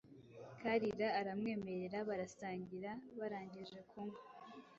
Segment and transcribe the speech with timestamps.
[0.61, 2.91] Kalira aramwemerera barasangira.
[3.19, 4.19] Barangije kunywa,